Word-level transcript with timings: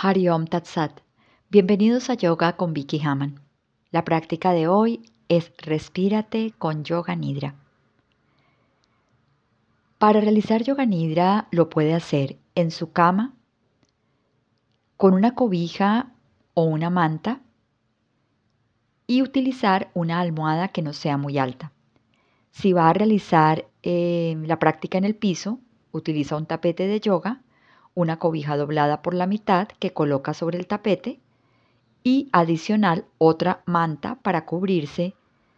Hari 0.00 0.28
Om 0.28 0.46
Tat 0.46 0.64
Sat. 0.64 1.00
Bienvenidos 1.50 2.08
a 2.08 2.14
Yoga 2.14 2.52
con 2.52 2.72
Vicky 2.72 3.00
Haman. 3.04 3.40
La 3.90 4.04
práctica 4.04 4.52
de 4.52 4.68
hoy 4.68 5.02
es 5.28 5.50
Respírate 5.58 6.54
con 6.56 6.84
Yoga 6.84 7.16
Nidra. 7.16 7.56
Para 9.98 10.20
realizar 10.20 10.62
Yoga 10.62 10.86
Nidra 10.86 11.48
lo 11.50 11.68
puede 11.68 11.94
hacer 11.94 12.36
en 12.54 12.70
su 12.70 12.92
cama, 12.92 13.34
con 14.96 15.14
una 15.14 15.34
cobija 15.34 16.12
o 16.54 16.62
una 16.62 16.90
manta 16.90 17.40
y 19.08 19.22
utilizar 19.22 19.90
una 19.94 20.20
almohada 20.20 20.68
que 20.68 20.82
no 20.82 20.92
sea 20.92 21.16
muy 21.16 21.38
alta. 21.38 21.72
Si 22.52 22.72
va 22.72 22.88
a 22.88 22.92
realizar 22.92 23.66
eh, 23.82 24.40
la 24.46 24.60
práctica 24.60 24.96
en 24.96 25.04
el 25.04 25.16
piso, 25.16 25.58
utiliza 25.90 26.36
un 26.36 26.46
tapete 26.46 26.86
de 26.86 27.00
yoga 27.00 27.42
una 27.98 28.20
cobija 28.20 28.56
doblada 28.56 29.02
por 29.02 29.12
la 29.12 29.26
mitad 29.26 29.66
que 29.80 29.92
coloca 29.92 30.32
sobre 30.32 30.56
el 30.56 30.68
tapete 30.68 31.18
y 32.04 32.28
adicional 32.30 33.06
otra 33.18 33.62
manta 33.66 34.14
para 34.22 34.44
cubrirse, 34.44 35.14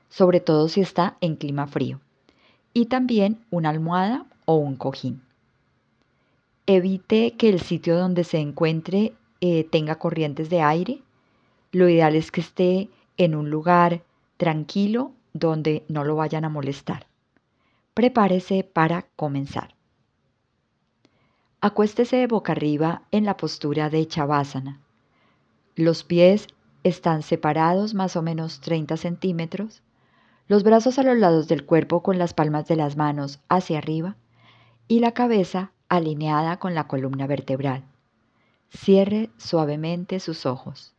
sobre 0.08 0.40
todo 0.40 0.70
si 0.70 0.80
está 0.80 1.18
en 1.20 1.36
clima 1.36 1.66
frío, 1.66 2.00
y 2.72 2.86
también 2.86 3.45
una 3.50 3.68
almohada 3.68 4.24
o 4.46 4.54
un 4.54 4.76
cojín. 4.76 5.20
Evite 6.64 7.32
que 7.32 7.50
el 7.50 7.60
sitio 7.60 7.98
donde 7.98 8.24
se 8.24 8.38
encuentre 8.38 9.12
eh, 9.42 9.64
tenga 9.64 9.96
corrientes 9.96 10.48
de 10.48 10.62
aire. 10.62 11.02
Lo 11.72 11.90
ideal 11.90 12.16
es 12.16 12.32
que 12.32 12.40
esté 12.40 12.88
en 13.18 13.34
un 13.34 13.50
lugar 13.50 14.02
tranquilo 14.38 15.12
donde 15.34 15.84
no 15.88 16.04
lo 16.04 16.16
vayan 16.16 16.46
a 16.46 16.48
molestar. 16.48 17.06
Prepárese 17.92 18.64
para 18.64 19.04
comenzar. 19.14 19.74
Acuéstese 21.62 22.27
boca 22.27 22.52
arriba 22.52 23.02
en 23.10 23.27
la 23.27 23.37
postura 23.37 23.91
de 23.91 24.09
Chavasana. 24.09 24.80
Los 25.76 26.04
pies 26.04 26.46
están 26.84 27.23
separados 27.23 27.93
más 27.93 28.16
o 28.16 28.23
menos 28.23 28.62
30 28.62 28.96
centímetros, 28.96 29.82
los 30.49 30.62
brazos 30.62 30.99
a 30.99 31.02
los 31.02 31.18
lados 31.18 31.49
del 31.49 31.66
cuerpo 31.66 32.02
con 32.02 32.18
las 32.18 32.32
palmas 32.32 32.66
de 32.66 32.76
las 32.76 32.96
manos 32.96 33.40
hacia 33.51 33.76
arriba 33.76 34.16
y 34.88 35.01
la 35.01 35.12
cabeza 35.12 35.71
alineada 35.90 36.57
con 36.57 36.74
la 36.74 36.88
columna 36.88 37.26
vertebral. 37.26 37.84
Cierre 38.71 39.29
suavemente 39.37 40.18
sus 40.18 40.46
ojos. 40.46 40.95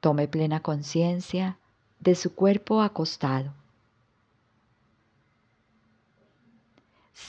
Tome 0.00 0.26
plena 0.26 0.60
conciencia 0.60 1.58
de 2.00 2.14
su 2.14 2.34
cuerpo 2.34 2.80
acostado. 2.80 3.52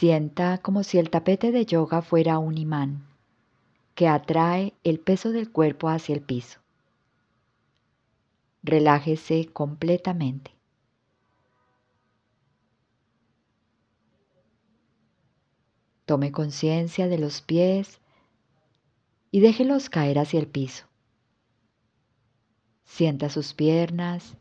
Sienta 0.04 0.58
como 0.58 0.84
si 0.84 0.98
el 0.98 1.10
tapete 1.10 1.54
de 1.54 1.66
yoga 1.66 2.02
fuera 2.02 2.38
un 2.38 2.58
imán 2.58 3.08
que 3.96 4.10
atrae 4.10 4.74
el 4.84 5.00
peso 5.00 5.32
del 5.32 5.50
cuerpo 5.50 5.88
hacia 5.88 6.14
el 6.14 6.22
piso. 6.22 6.60
Relájese 8.64 9.46
completamente. 9.46 10.52
Tome 16.04 16.34
conciencia 16.34 17.08
de 17.08 17.20
los 17.20 17.40
pies 17.40 18.02
y 19.32 19.40
déjelos 19.40 19.90
caer 19.90 20.20
hacia 20.20 20.42
el 20.42 20.48
piso. 20.48 20.86
Sienta 22.84 23.30
sus 23.30 23.54
piernas, 23.54 24.36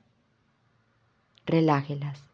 relájelas. 1.47 2.32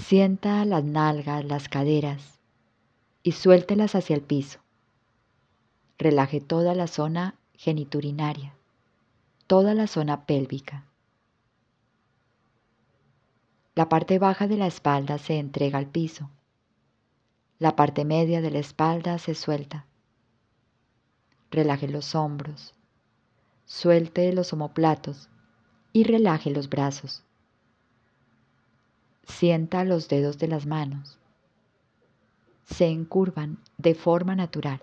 Sienta 0.00 0.64
las 0.64 0.82
nalgas, 0.82 1.44
las 1.44 1.68
caderas 1.68 2.40
y 3.22 3.32
suéltelas 3.32 3.94
hacia 3.94 4.16
el 4.16 4.22
piso. 4.22 4.58
Relaje 5.98 6.40
toda 6.40 6.74
la 6.74 6.86
zona 6.86 7.36
geniturinaria, 7.52 8.54
toda 9.46 9.74
la 9.74 9.86
zona 9.86 10.24
pélvica. 10.24 10.86
La 13.74 13.88
parte 13.88 14.18
baja 14.18 14.48
de 14.48 14.56
la 14.56 14.66
espalda 14.66 15.18
se 15.18 15.38
entrega 15.38 15.78
al 15.78 15.86
piso. 15.86 16.30
La 17.58 17.76
parte 17.76 18.04
media 18.04 18.40
de 18.40 18.50
la 18.50 18.58
espalda 18.58 19.18
se 19.18 19.34
suelta. 19.34 19.84
Relaje 21.50 21.86
los 21.88 22.14
hombros. 22.14 22.74
Suelte 23.66 24.32
los 24.32 24.52
omoplatos 24.52 25.28
y 25.92 26.04
relaje 26.04 26.50
los 26.50 26.68
brazos. 26.68 27.22
Sienta 29.30 29.84
los 29.84 30.08
dedos 30.08 30.38
de 30.38 30.48
las 30.48 30.66
manos. 30.66 31.18
Se 32.66 32.88
encurvan 32.88 33.58
de 33.78 33.94
forma 33.94 34.34
natural. 34.34 34.82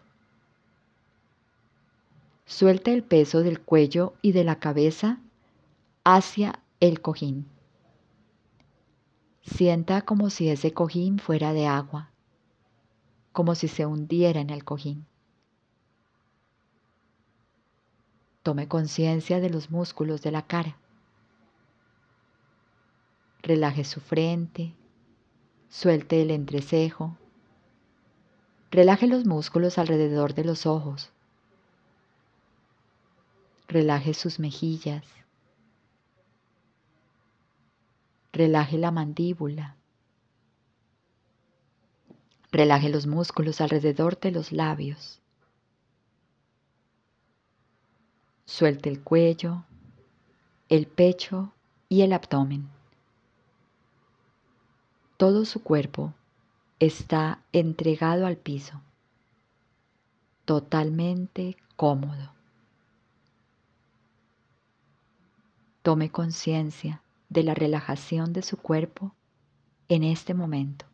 Suelta 2.45 2.91
el 2.91 3.03
peso 3.03 3.43
del 3.43 3.59
cuello 3.61 4.13
y 4.21 4.31
de 4.31 4.43
la 4.43 4.59
cabeza 4.59 5.19
hacia 6.03 6.59
el 6.79 7.01
cojín. 7.01 7.45
Sienta 9.41 10.01
como 10.01 10.29
si 10.29 10.49
ese 10.49 10.73
cojín 10.73 11.19
fuera 11.19 11.53
de 11.53 11.67
agua, 11.67 12.09
como 13.33 13.53
si 13.53 13.67
se 13.67 13.85
hundiera 13.85 14.39
en 14.39 14.49
el 14.49 14.63
cojín. 14.63 15.05
Tome 18.43 18.67
conciencia 18.67 19.39
de 19.39 19.49
los 19.49 19.69
músculos 19.69 20.21
de 20.21 20.31
la 20.31 20.47
cara. 20.47 20.77
Relaje 23.47 23.85
su 23.85 24.01
frente, 24.01 24.73
suelte 25.69 26.21
el 26.21 26.31
entrecejo, 26.31 27.17
relaje 28.71 29.07
los 29.07 29.25
músculos 29.25 29.77
alrededor 29.77 30.33
de 30.33 30.43
los 30.43 30.65
ojos, 30.65 31.13
relaje 33.69 34.13
sus 34.13 34.37
mejillas, 34.39 35.05
relaje 38.33 38.77
la 38.77 38.91
mandíbula, 38.91 39.77
relaje 42.51 42.89
los 42.89 43.07
músculos 43.07 43.61
alrededor 43.61 44.19
de 44.19 44.31
los 44.31 44.51
labios, 44.51 45.21
suelte 48.43 48.89
el 48.89 49.01
cuello, 49.01 49.63
el 50.67 50.85
pecho 50.85 51.53
y 51.87 52.01
el 52.01 52.11
abdomen. 52.11 52.75
Todo 55.17 55.45
su 55.45 55.63
cuerpo 55.63 56.13
está 56.79 57.41
entregado 57.51 58.27
al 58.27 58.37
piso, 58.37 58.81
totalmente 60.45 61.57
cómodo. 61.75 62.33
Tome 65.81 66.11
conciencia 66.11 67.01
de 67.29 67.41
la 67.41 67.55
relajación 67.55 68.31
de 68.31 68.43
su 68.43 68.57
cuerpo 68.57 69.15
en 69.89 70.03
este 70.03 70.35
momento. 70.35 70.86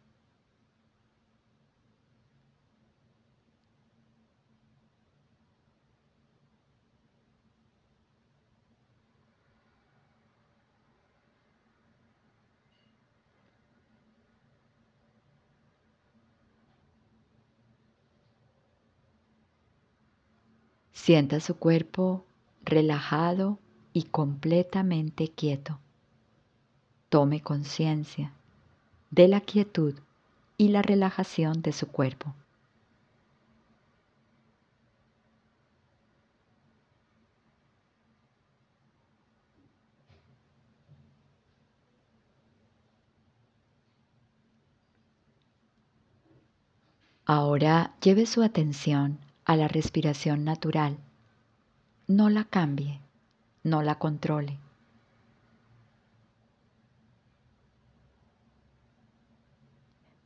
Sienta 21.05 21.41
su 21.41 21.57
cuerpo 21.57 22.23
relajado 22.63 23.59
y 23.91 24.03
completamente 24.03 25.27
quieto. 25.27 25.77
Tome 27.09 27.41
conciencia 27.41 28.31
de 29.11 29.27
la 29.27 29.41
quietud 29.41 29.99
y 30.55 30.69
la 30.69 30.81
relajación 30.81 31.61
de 31.61 31.73
su 31.73 31.87
cuerpo. 31.87 32.33
Ahora 47.25 47.93
lleve 47.99 48.25
su 48.25 48.41
atención 48.41 49.19
a 49.45 49.55
la 49.55 49.67
respiración 49.67 50.43
natural. 50.43 50.97
No 52.07 52.29
la 52.29 52.45
cambie, 52.45 52.99
no 53.63 53.81
la 53.81 53.99
controle. 53.99 54.59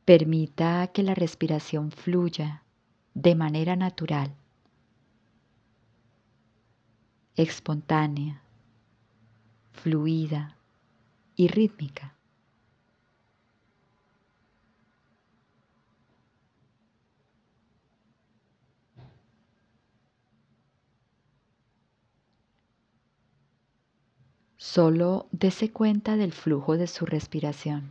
Permita 0.04 0.86
que 0.88 1.02
la 1.02 1.14
respiración 1.14 1.90
fluya 1.90 2.62
de 3.14 3.34
manera 3.34 3.76
natural, 3.76 4.34
espontánea, 7.36 8.42
fluida 9.72 10.56
y 11.36 11.48
rítmica. 11.48 12.17
Solo 24.70 25.28
dese 25.32 25.72
cuenta 25.72 26.16
del 26.16 26.34
flujo 26.34 26.76
de 26.76 26.88
su 26.88 27.06
respiración. 27.06 27.90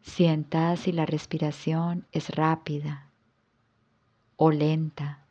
Sienta 0.00 0.76
si 0.76 0.92
la 0.92 1.04
respiración 1.04 2.06
es 2.12 2.30
rápida 2.30 3.10
o 4.36 4.52
lenta, 4.52 5.26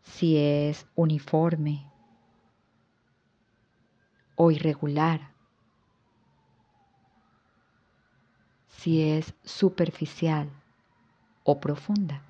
si 0.00 0.38
es 0.38 0.86
uniforme 0.94 1.86
o 4.36 4.50
irregular, 4.50 5.32
si 8.68 9.02
es 9.02 9.34
superficial 9.44 10.48
o 11.42 11.60
profunda. 11.60 12.22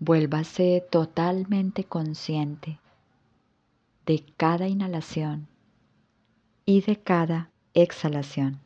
Vuélvase 0.00 0.86
totalmente 0.90 1.82
consciente 1.84 2.78
de 4.06 4.24
cada 4.36 4.68
inhalación 4.68 5.48
y 6.64 6.82
de 6.82 7.02
cada 7.02 7.50
exhalación. 7.74 8.60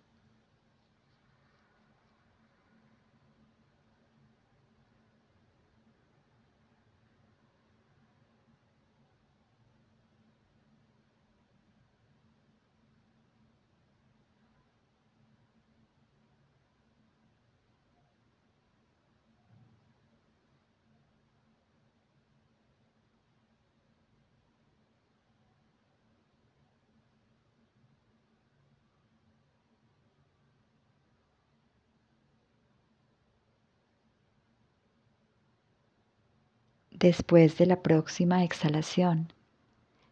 Después 37.02 37.58
de 37.58 37.66
la 37.66 37.82
próxima 37.82 38.44
exhalación, 38.44 39.32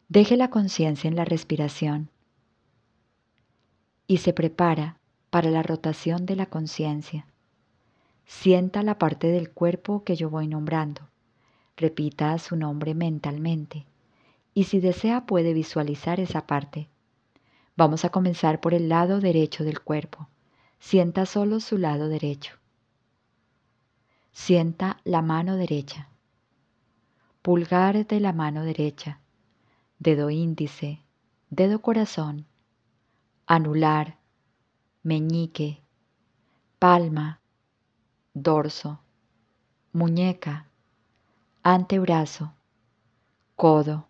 deje 0.09 0.37
la 0.37 0.51
conciencia 0.51 1.07
en 1.07 1.15
la 1.15 1.25
respiración 1.25 2.11
y 4.09 4.17
se 4.17 4.33
prepara 4.33 4.99
para 5.31 5.51
la 5.51 5.63
rotación 5.63 6.27
de 6.27 6.35
la 6.35 6.47
conciencia. 6.47 7.29
Sienta 8.27 8.83
la 8.83 8.99
parte 8.99 9.29
del 9.29 9.53
cuerpo 9.53 10.03
que 10.03 10.17
yo 10.17 10.31
voy 10.31 10.49
nombrando. 10.49 11.03
Repita 11.77 12.37
su 12.39 12.57
nombre 12.57 12.97
mentalmente 12.97 13.87
y 14.53 14.65
si 14.65 14.81
desea 14.81 15.27
puede 15.27 15.55
visualizar 15.55 16.19
esa 16.19 16.49
parte. 16.49 16.89
Vamos 17.77 18.05
a 18.05 18.09
comenzar 18.09 18.61
por 18.61 18.75
el 18.75 18.89
lado 18.89 19.21
derecho 19.21 19.63
del 19.63 19.81
cuerpo. 19.81 20.27
Sienta 20.81 21.25
solo 21.25 21.61
su 21.61 21.79
lado 21.79 22.09
derecho. 22.09 22.55
Sienta 24.33 24.99
la 25.05 25.23
mano 25.23 25.55
derecha 25.55 26.11
pulgar 27.43 28.07
de 28.07 28.21
la 28.21 28.33
mano 28.33 28.65
derecha, 28.65 29.21
dedo 29.99 30.29
índice, 30.29 31.01
dedo 31.49 31.81
corazón, 31.81 32.47
anular, 33.47 34.19
meñique, 35.03 35.83
palma, 36.79 37.41
dorso, 38.35 39.01
muñeca, 39.93 40.69
antebrazo, 41.63 42.53
codo, 43.57 44.09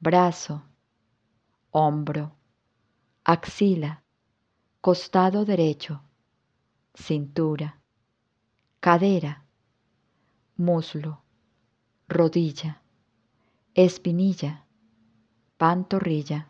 brazo, 0.00 0.62
hombro, 1.70 2.32
axila, 3.24 4.02
costado 4.80 5.44
derecho, 5.44 6.02
cintura, 6.94 7.78
cadera, 8.80 9.44
muslo, 10.56 11.21
rodilla, 12.12 12.82
espinilla, 13.74 14.64
pantorrilla, 15.56 16.48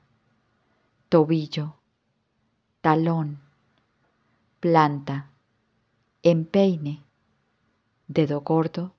tobillo, 1.09 1.77
talón, 2.81 3.39
planta, 4.61 5.31
empeine, 6.23 7.03
dedo 8.09 8.41
gordo, 8.41 8.93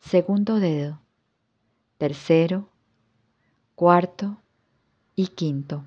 segundo 0.00 0.60
dedo, 0.60 1.00
tercero, 1.98 2.68
cuarto 3.74 4.36
y 5.16 5.28
quinto. 5.28 5.84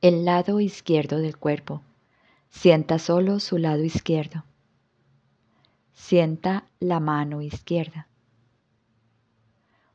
El 0.00 0.24
lado 0.24 0.60
izquierdo 0.60 1.18
del 1.18 1.36
cuerpo. 1.38 1.82
Sienta 2.50 3.00
solo 3.00 3.40
su 3.40 3.58
lado 3.58 3.82
izquierdo. 3.82 4.44
Sienta 5.92 6.66
la 6.78 7.00
mano 7.00 7.42
izquierda 7.42 8.06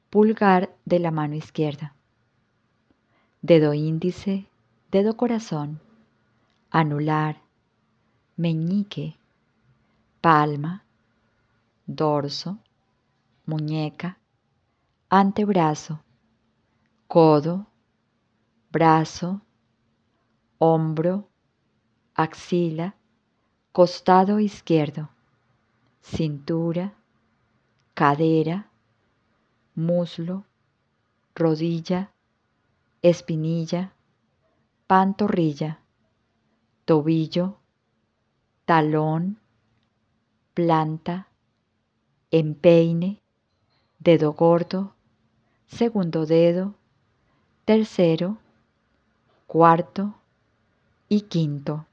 pulgar 0.09 0.75
de 0.85 0.97
la 0.99 1.11
mano 1.11 1.35
izquierda, 1.35 1.93
dedo 3.41 3.73
índice, 3.73 4.47
dedo 4.91 5.15
corazón, 5.15 5.79
anular, 6.71 7.41
meñique, 8.35 9.17
palma, 10.19 10.83
dorso, 11.85 12.57
muñeca, 13.45 14.17
antebrazo, 15.09 16.01
codo, 17.07 17.67
brazo, 18.71 19.41
hombro, 20.57 21.27
axila, 22.15 22.95
costado 23.71 24.39
izquierdo, 24.39 25.09
cintura, 26.01 26.93
cadera, 27.93 28.68
muslo, 29.79 30.43
rodilla, 31.33 32.11
espinilla, 33.01 33.93
pantorrilla, 34.87 35.79
tobillo, 36.85 37.57
talón, 38.65 39.39
planta, 40.53 41.27
empeine, 42.29 43.21
dedo 43.99 44.33
gordo, 44.33 44.93
segundo 45.67 46.25
dedo, 46.25 46.75
tercero, 47.65 48.37
cuarto 49.47 50.13
y 51.07 51.21
quinto. 51.21 51.85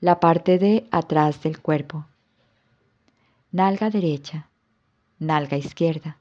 La 0.00 0.20
parte 0.20 0.58
de 0.58 0.86
atrás 0.92 1.42
del 1.42 1.60
cuerpo. 1.60 2.06
Nalga 3.50 3.90
derecha, 3.90 4.48
nalga 5.18 5.56
izquierda 5.56 6.18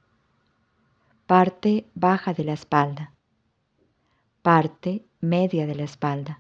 parte 1.28 1.86
baja 1.94 2.34
de 2.34 2.46
la 2.46 2.54
espalda, 2.54 3.12
parte 4.42 5.04
media 5.20 5.68
de 5.68 5.76
la 5.76 5.84
espalda, 5.84 6.40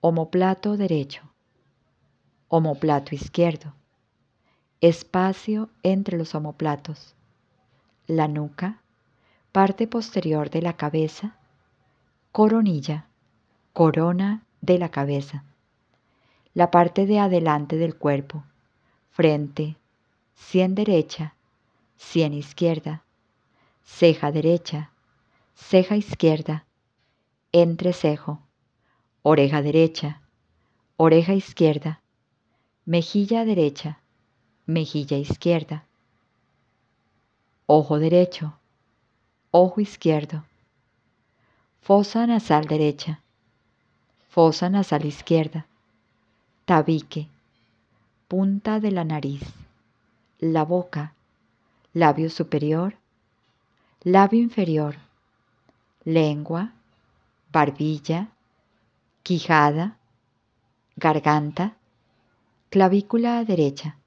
omoplato 0.00 0.76
derecho, 0.76 1.22
omoplato 2.48 3.14
izquierdo, 3.14 3.72
espacio 4.80 5.70
entre 5.84 6.18
los 6.18 6.34
omoplatos, 6.34 7.14
la 8.08 8.26
nuca, 8.26 8.82
parte 9.52 9.86
posterior 9.86 10.50
de 10.50 10.62
la 10.62 10.72
cabeza, 10.72 11.36
coronilla, 12.32 13.06
corona 13.72 14.42
de 14.62 14.78
la 14.80 14.88
cabeza, 14.88 15.44
la 16.54 16.72
parte 16.72 17.06
de 17.06 17.20
adelante 17.20 17.76
del 17.76 17.94
cuerpo, 17.96 18.42
frente, 19.10 19.76
sien 20.34 20.74
derecha, 20.74 21.36
sien 21.96 22.34
izquierda, 22.34 23.04
ceja 23.98 24.32
derecha, 24.32 24.90
ceja 25.54 25.96
izquierda, 25.96 26.64
entrecejo, 27.52 28.40
oreja 29.22 29.60
derecha, 29.60 30.22
oreja 30.96 31.34
izquierda, 31.34 32.00
mejilla 32.86 33.44
derecha, 33.44 34.00
mejilla 34.64 35.18
izquierda, 35.18 35.84
ojo 37.66 37.98
derecho, 37.98 38.54
ojo 39.50 39.82
izquierdo, 39.82 40.44
fosa 41.82 42.26
nasal 42.26 42.64
derecha, 42.66 43.20
fosa 44.28 44.70
nasal 44.70 45.04
izquierda, 45.04 45.66
tabique, 46.64 47.28
punta 48.28 48.80
de 48.80 48.92
la 48.92 49.04
nariz, 49.04 49.42
la 50.38 50.64
boca, 50.64 51.12
labio 51.92 52.30
superior, 52.30 52.99
labio 54.02 54.40
inferior, 54.40 54.96
lengua, 56.04 56.72
barbilla, 57.52 58.30
quijada, 59.22 59.98
garganta, 60.96 61.76
clavícula 62.70 63.44
derecha, 63.44 63.98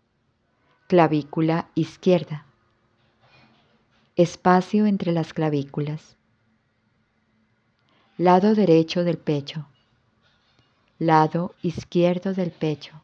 clavícula 0.87 1.69
izquierda, 1.75 2.47
espacio 4.15 4.87
entre 4.87 5.11
las 5.11 5.31
clavículas, 5.31 6.17
lado 8.17 8.55
derecho 8.55 9.03
del 9.03 9.19
pecho, 9.19 9.67
lado 10.97 11.53
izquierdo 11.61 12.33
del 12.33 12.49
pecho, 12.49 13.03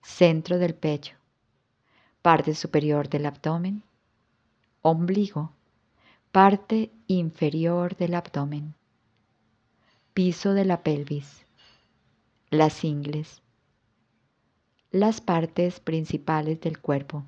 centro 0.00 0.58
del 0.58 0.76
pecho, 0.76 1.16
parte 2.22 2.54
superior 2.54 3.08
del 3.08 3.26
abdomen, 3.26 3.82
ombligo, 4.82 5.50
parte 6.32 6.90
inferior 7.08 7.94
del 7.94 8.14
abdomen, 8.14 8.74
piso 10.14 10.54
de 10.54 10.64
la 10.64 10.82
pelvis, 10.82 11.44
las 12.48 12.84
ingles, 12.84 13.42
las 14.90 15.20
partes 15.20 15.78
principales 15.78 16.58
del 16.62 16.80
cuerpo, 16.80 17.26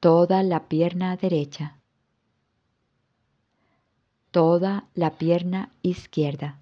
toda 0.00 0.42
la 0.42 0.66
pierna 0.66 1.16
derecha, 1.16 1.78
toda 4.32 4.88
la 4.94 5.18
pierna 5.18 5.70
izquierda, 5.82 6.58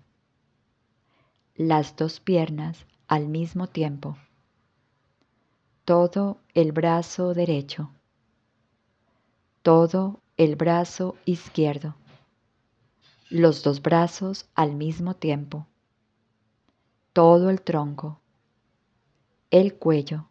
las 1.54 1.96
dos 1.96 2.20
piernas 2.20 2.84
al 3.08 3.26
mismo 3.26 3.68
tiempo, 3.68 4.18
todo 5.86 6.42
el 6.52 6.72
brazo 6.72 7.32
derecho, 7.32 7.90
todo 9.62 10.22
el 10.38 10.56
brazo 10.56 11.16
izquierdo, 11.26 11.94
los 13.28 13.62
dos 13.62 13.82
brazos 13.82 14.48
al 14.54 14.74
mismo 14.74 15.14
tiempo, 15.14 15.66
todo 17.12 17.50
el 17.50 17.60
tronco, 17.60 18.20
el 19.50 19.74
cuello. 19.74 20.28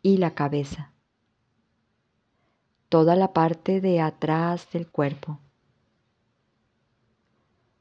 Y 0.00 0.18
la 0.18 0.34
cabeza, 0.34 0.92
toda 2.88 3.16
la 3.16 3.32
parte 3.32 3.80
de 3.80 4.00
atrás 4.00 4.70
del 4.70 4.88
cuerpo, 4.88 5.40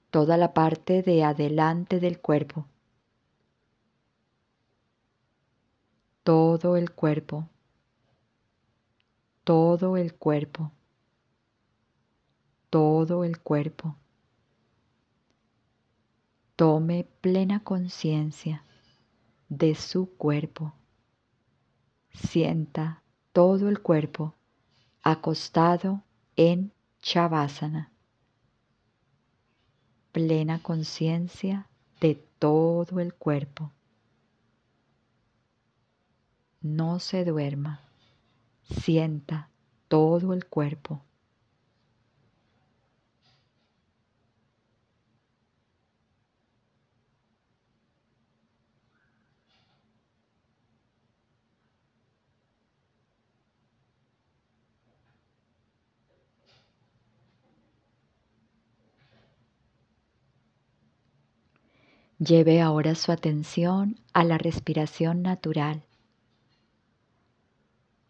toda 0.09 0.35
la 0.35 0.53
parte 0.55 1.03
de 1.03 1.23
adelante 1.23 1.99
del 1.99 2.19
cuerpo, 2.19 2.65
todo 6.23 6.77
el 6.77 6.91
cuerpo 6.91 7.47
todo 9.45 9.95
el 9.95 10.15
cuerpo, 10.15 10.71
todo 12.71 13.23
el 13.23 13.39
cuerpo. 13.39 13.95
Tome 16.55 17.03
plena 17.21 17.63
conciencia 17.63 18.65
de 19.47 19.75
su 19.75 20.09
cuerpo. 20.17 20.73
Sienta 22.11 23.03
todo 23.33 23.69
el 23.69 23.81
cuerpo 23.81 24.33
acostado 25.03 26.01
en 26.35 26.73
Shavasana. 27.03 27.91
Plena 30.11 30.63
conciencia 30.63 31.69
de 32.01 32.15
todo 32.39 32.99
el 32.99 33.13
cuerpo. 33.13 33.71
No 36.61 36.99
se 36.99 37.23
duerma. 37.25 37.84
Sienta 38.69 39.49
todo 39.87 40.33
el 40.33 40.45
cuerpo. 40.45 41.03
Lleve 62.17 62.61
ahora 62.61 62.95
su 62.95 63.11
atención 63.11 63.99
a 64.13 64.23
la 64.23 64.37
respiración 64.37 65.21
natural 65.21 65.84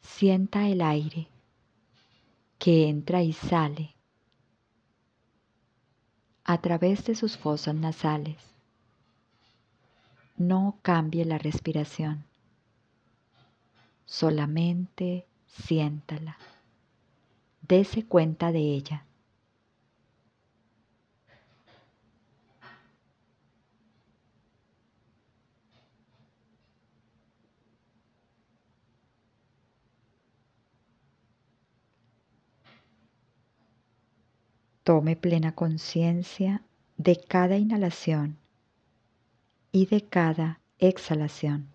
Sienta 0.05 0.69
el 0.69 0.81
aire 0.81 1.27
que 2.57 2.87
entra 2.87 3.21
y 3.21 3.33
sale 3.33 3.95
a 6.45 6.61
través 6.61 7.03
de 7.05 7.15
sus 7.15 7.37
fosas 7.37 7.75
nasales. 7.75 8.37
No 10.37 10.77
cambie 10.81 11.25
la 11.25 11.37
respiración, 11.37 12.23
solamente 14.05 15.27
siéntala. 15.47 16.37
Dese 17.61 18.05
cuenta 18.05 18.53
de 18.53 18.59
ella. 18.59 19.05
Tome 34.85 35.15
plena 35.15 35.55
conciencia 35.55 36.61
de 36.97 37.19
cada 37.19 37.57
inhalación 37.57 38.37
y 39.71 39.87
de 39.87 40.03
cada 40.03 40.61
exhalación. 40.77 41.74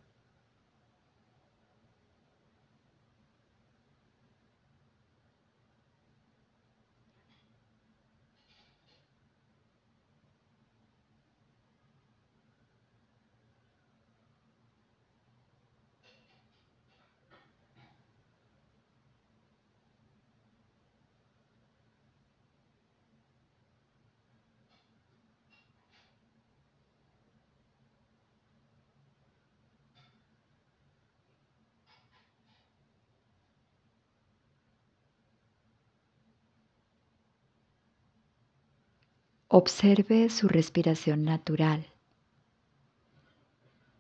Observe 39.52 40.30
su 40.30 40.46
respiración 40.46 41.24
natural 41.24 41.84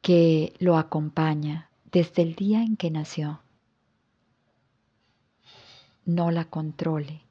que 0.00 0.54
lo 0.60 0.76
acompaña 0.76 1.70
desde 1.90 2.22
el 2.22 2.36
día 2.36 2.62
en 2.62 2.76
que 2.76 2.88
nació. 2.92 3.40
No 6.04 6.30
la 6.30 6.44
controle, 6.44 7.22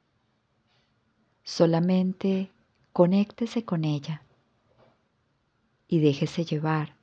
solamente 1.44 2.50
conéctese 2.92 3.64
con 3.64 3.86
ella 3.86 4.22
y 5.88 6.00
déjese 6.00 6.44
llevar 6.44 6.96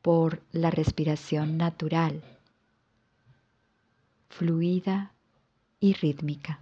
por 0.00 0.42
la 0.52 0.70
respiración 0.70 1.58
natural, 1.58 2.22
fluida 4.30 5.12
y 5.80 5.92
rítmica. 5.92 6.60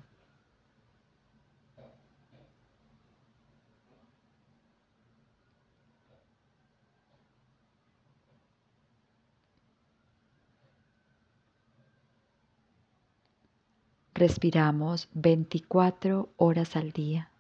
Respiramos 14.19 15.09
24 15.15 16.29
horas 16.39 16.75
al 16.75 16.91
día, 16.91 17.31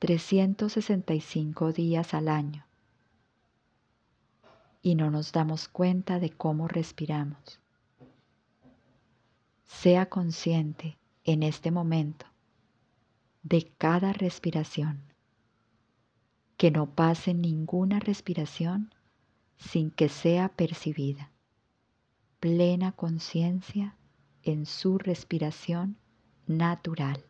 365 0.00 1.72
días 1.72 2.14
al 2.14 2.26
año 2.26 2.66
y 4.82 4.96
no 4.96 5.12
nos 5.12 5.30
damos 5.30 5.68
cuenta 5.68 6.18
de 6.18 6.30
cómo 6.30 6.66
respiramos. 6.66 7.60
Sea 9.66 10.06
consciente 10.06 10.98
en 11.22 11.44
este 11.44 11.70
momento 11.70 12.26
de 13.44 13.70
cada 13.78 14.12
respiración, 14.12 15.00
que 16.56 16.72
no 16.72 16.90
pase 16.90 17.34
ninguna 17.34 18.00
respiración 18.00 18.92
sin 19.58 19.92
que 19.92 20.08
sea 20.08 20.48
percibida. 20.48 21.30
Plena 22.40 22.90
conciencia 22.90 23.94
en 24.46 24.64
su 24.64 24.96
respiración 24.96 25.98
natural. 26.46 27.26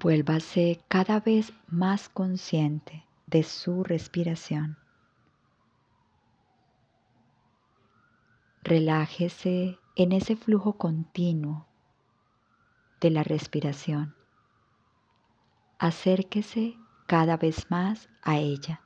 Vuélvase 0.00 0.80
cada 0.86 1.18
vez 1.18 1.52
más 1.66 2.08
consciente 2.08 3.04
de 3.26 3.42
su 3.42 3.82
respiración. 3.82 4.78
Relájese 8.62 9.80
en 9.96 10.12
ese 10.12 10.36
flujo 10.36 10.74
continuo 10.74 11.66
de 13.00 13.10
la 13.10 13.24
respiración. 13.24 14.14
Acérquese 15.80 16.76
cada 17.08 17.36
vez 17.36 17.68
más 17.68 18.08
a 18.22 18.38
ella. 18.38 18.80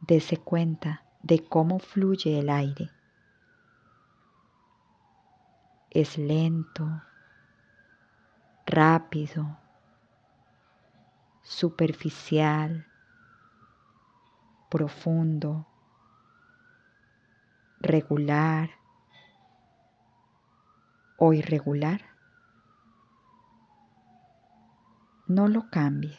Dese 0.00 0.36
cuenta 0.36 1.06
de 1.22 1.42
cómo 1.48 1.78
fluye 1.78 2.38
el 2.40 2.50
aire. 2.50 2.93
Es 5.94 6.18
lento, 6.18 7.04
rápido, 8.66 9.56
superficial, 11.40 12.84
profundo, 14.68 15.68
regular 17.78 18.70
o 21.16 21.32
irregular. 21.32 22.00
No 25.28 25.46
lo 25.46 25.70
cambie. 25.70 26.18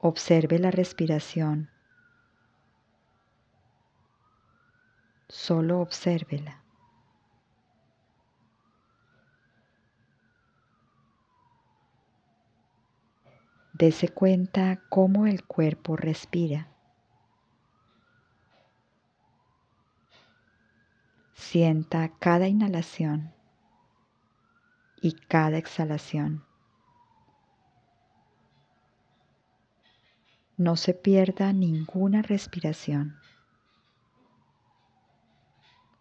Observe 0.00 0.58
la 0.58 0.72
respiración. 0.72 1.75
Solo 5.36 5.80
obsérvela. 5.80 6.64
Dese 13.74 14.08
cuenta 14.08 14.80
cómo 14.88 15.26
el 15.26 15.44
cuerpo 15.44 15.94
respira. 15.94 16.68
Sienta 21.34 22.08
cada 22.18 22.48
inhalación 22.48 23.34
y 25.02 25.12
cada 25.12 25.58
exhalación. 25.58 26.46
No 30.56 30.76
se 30.76 30.94
pierda 30.94 31.52
ninguna 31.52 32.22
respiración. 32.22 33.25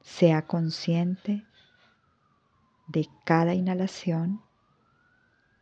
Sea 0.06 0.44
consciente 0.44 1.46
de 2.88 3.10
cada 3.26 3.54
inhalación 3.54 4.41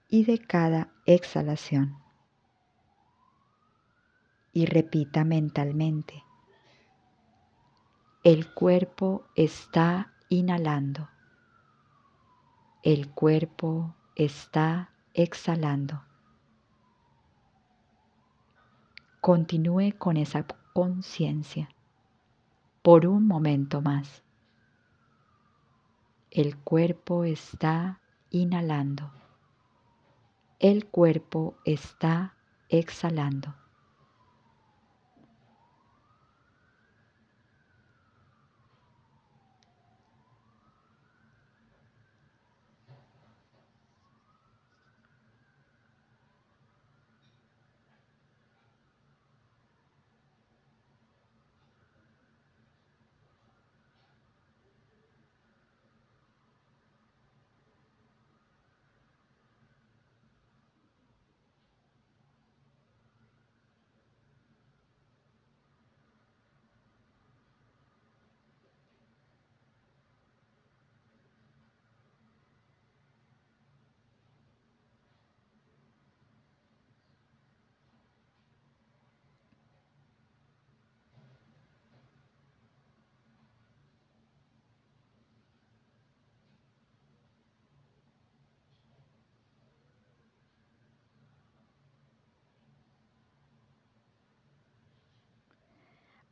y 0.09 0.25
de 0.25 0.37
cada 0.37 0.91
exhalación 1.05 1.97
y 4.51 4.65
repita 4.65 5.23
mentalmente. 5.23 6.23
El 8.23 8.53
cuerpo 8.53 9.25
está 9.35 10.13
inhalando. 10.29 11.09
El 12.83 13.09
cuerpo 13.11 13.95
está 14.15 14.91
exhalando. 15.13 16.03
Continúe 19.21 19.97
con 19.97 20.17
esa 20.17 20.45
conciencia 20.73 21.69
por 22.81 23.07
un 23.07 23.25
momento 23.25 23.81
más. 23.81 24.22
El 26.35 26.57
cuerpo 26.57 27.25
está 27.25 28.01
inhalando. 28.31 29.11
El 30.57 30.87
cuerpo 30.87 31.55
está 31.63 32.33
exhalando. 32.69 33.53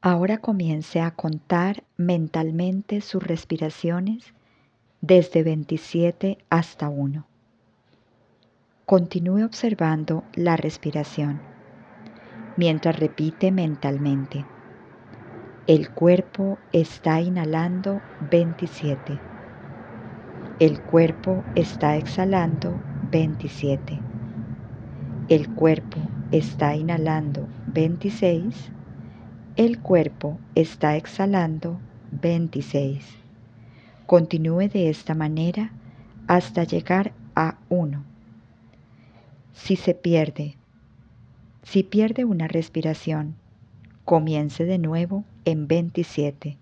Ahora 0.04 0.40
comience 0.40 1.00
a 1.00 1.12
contar 1.12 1.84
mentalmente 1.96 3.02
sus 3.02 3.22
respiraciones 3.22 4.34
desde 5.00 5.44
27 5.44 6.40
hasta 6.50 6.90
1. 6.90 7.28
Continúe 8.88 9.46
observando 9.46 10.24
la 10.34 10.58
respiración 10.58 11.40
mientras 12.56 13.00
repite 13.00 13.52
mentalmente. 13.52 14.44
El 15.68 15.92
cuerpo 15.92 16.58
está 16.72 17.22
inhalando 17.22 18.02
27. 18.22 19.20
El 20.58 20.82
cuerpo 20.82 21.44
está 21.54 21.96
exhalando 21.98 22.82
27. 23.12 24.00
El 25.30 25.54
cuerpo 25.54 26.00
está 26.32 26.76
inhalando 26.76 27.48
26 27.68 28.72
el 29.58 29.80
cuerpo 29.80 30.40
está 30.56 30.96
exhalando 30.96 31.78
26. 32.22 33.04
Continúe 34.06 34.70
de 34.70 34.90
esta 34.90 35.14
manera 35.14 35.74
hasta 36.28 36.64
llegar 36.64 37.12
a 37.36 37.58
1. 37.68 38.02
Si 39.52 39.76
se 39.76 39.94
pierde, 39.94 40.56
si 41.64 41.84
pierde 41.84 42.24
una 42.24 42.48
respiración, 42.48 43.36
comience 44.06 44.64
de 44.64 44.78
nuevo 44.78 45.26
en 45.44 45.68
27. 45.68 46.58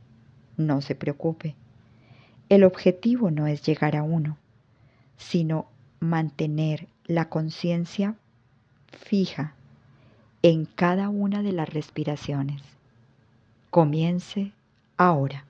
No 0.57 0.81
se 0.81 0.95
preocupe. 0.95 1.55
El 2.49 2.63
objetivo 2.63 3.29
no 3.29 3.45
es 3.45 3.61
llegar 3.61 3.95
a 3.95 4.01
1, 4.01 4.35
sino 5.15 5.67
mantener 5.99 6.87
la 7.05 7.29
conciencia 7.29 8.15
fija 8.87 9.53
en 10.41 10.65
cada 10.65 11.09
una 11.09 11.43
de 11.43 11.51
las 11.51 11.69
respiraciones 11.71 12.78
comience 13.69 14.55
ahora. 14.97 15.47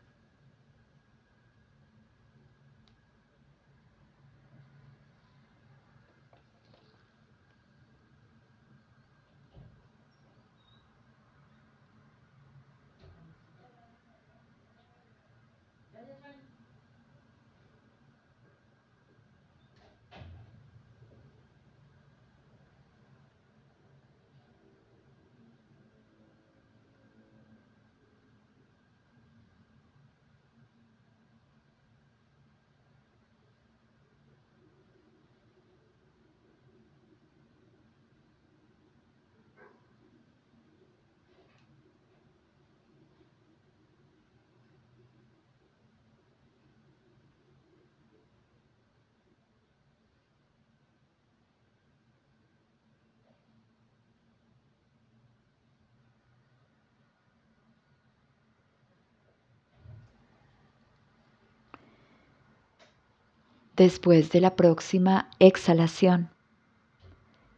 Después 63.80 64.30
de 64.32 64.42
la 64.42 64.58
próxima 64.58 65.30
exhalación, 65.40 66.30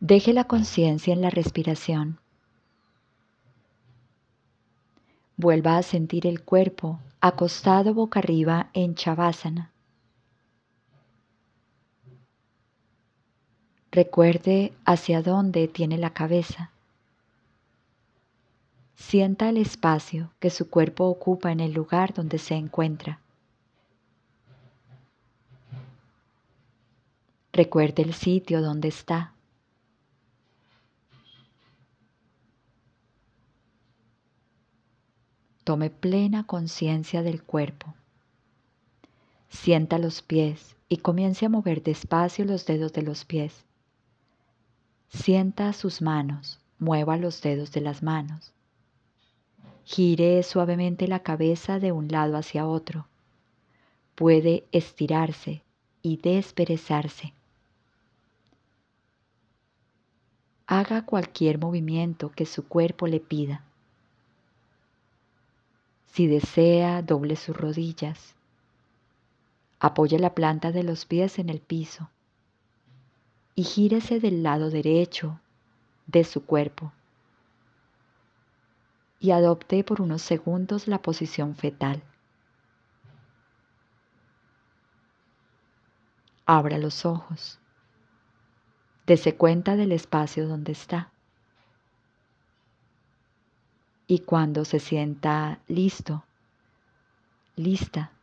deje 0.01 0.33
la 0.33 0.43
conciencia 0.43 1.13
en 1.13 1.21
la 1.21 1.31
respiración. 1.31 2.19
Vuelva 5.35 5.77
a 5.77 5.81
sentir 5.81 6.27
el 6.27 6.43
cuerpo 6.43 6.99
acostado 7.21 7.95
boca 7.95 8.19
arriba 8.19 8.69
en 8.73 8.93
Chavasana. 8.93 9.71
Recuerde 13.91 14.73
hacia 14.85 15.23
dónde 15.23 15.67
tiene 15.67 15.97
la 15.97 16.13
cabeza. 16.13 16.69
Sienta 18.93 19.49
el 19.49 19.57
espacio 19.57 20.29
que 20.39 20.51
su 20.51 20.69
cuerpo 20.69 21.05
ocupa 21.05 21.51
en 21.51 21.61
el 21.61 21.73
lugar 21.73 22.13
donde 22.13 22.37
se 22.37 22.53
encuentra. 22.53 23.21
Recuerde 27.53 28.03
el 28.03 28.13
sitio 28.13 28.61
donde 28.61 28.87
está. 28.87 29.33
Tome 35.65 35.89
plena 35.89 36.45
conciencia 36.47 37.23
del 37.23 37.43
cuerpo. 37.43 37.93
Sienta 39.49 39.99
los 39.99 40.21
pies 40.21 40.77
y 40.87 40.97
comience 40.97 41.45
a 41.45 41.49
mover 41.49 41.83
despacio 41.83 42.45
los 42.45 42.65
dedos 42.65 42.93
de 42.93 43.01
los 43.01 43.25
pies. 43.25 43.65
Sienta 45.09 45.73
sus 45.73 46.01
manos, 46.01 46.59
mueva 46.79 47.17
los 47.17 47.41
dedos 47.41 47.73
de 47.73 47.81
las 47.81 48.01
manos. 48.01 48.53
Gire 49.83 50.41
suavemente 50.43 51.05
la 51.09 51.19
cabeza 51.19 51.79
de 51.79 51.91
un 51.91 52.07
lado 52.07 52.37
hacia 52.37 52.65
otro. 52.65 53.07
Puede 54.15 54.65
estirarse 54.71 55.63
y 56.01 56.15
desperezarse. 56.15 57.33
Haga 60.73 61.01
cualquier 61.05 61.59
movimiento 61.59 62.31
que 62.31 62.45
su 62.45 62.65
cuerpo 62.65 63.05
le 63.05 63.19
pida. 63.19 63.65
Si 66.05 66.27
desea, 66.27 67.01
doble 67.01 67.35
sus 67.35 67.57
rodillas. 67.57 68.35
Apoye 69.81 70.17
la 70.17 70.33
planta 70.33 70.71
de 70.71 70.83
los 70.83 71.05
pies 71.05 71.39
en 71.39 71.49
el 71.49 71.59
piso 71.59 72.09
y 73.53 73.63
gírese 73.63 74.21
del 74.21 74.43
lado 74.43 74.69
derecho 74.69 75.41
de 76.07 76.23
su 76.23 76.45
cuerpo 76.45 76.93
y 79.19 79.31
adopte 79.31 79.83
por 79.83 79.99
unos 79.99 80.21
segundos 80.21 80.87
la 80.87 81.01
posición 81.01 81.53
fetal. 81.57 82.01
Abra 86.45 86.77
los 86.77 87.05
ojos. 87.05 87.60
Dese 89.11 89.35
cuenta 89.35 89.75
del 89.75 89.91
espacio 89.91 90.47
donde 90.47 90.71
está. 90.71 91.11
Y 94.07 94.19
cuando 94.19 94.63
se 94.63 94.79
sienta 94.79 95.59
listo, 95.67 96.23
lista, 97.57 98.13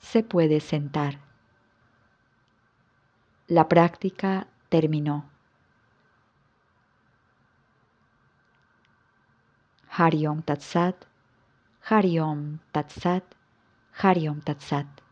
se 0.00 0.24
puede 0.24 0.58
sentar. 0.58 1.20
La 3.46 3.68
práctica 3.68 4.48
terminó. 4.68 5.30
Hariom 9.90 10.42
Tatsat, 10.42 11.04
Hariom 11.88 12.58
Tatsat, 12.72 13.22
Hariom 14.02 14.40
Tatsat. 14.40 15.03